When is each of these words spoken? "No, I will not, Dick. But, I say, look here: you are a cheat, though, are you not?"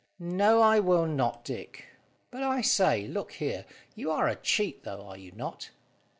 "No, 0.17 0.61
I 0.63 0.79
will 0.79 1.05
not, 1.05 1.45
Dick. 1.45 1.85
But, 2.31 2.41
I 2.41 2.61
say, 2.61 3.05
look 3.05 3.33
here: 3.33 3.67
you 3.93 4.09
are 4.09 4.27
a 4.27 4.35
cheat, 4.35 4.81
though, 4.81 5.05
are 5.05 5.15
you 5.15 5.31
not?" 5.33 5.69